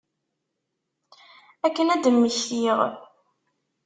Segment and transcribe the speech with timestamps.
[1.65, 2.79] Akken ad d-mmektiɣ.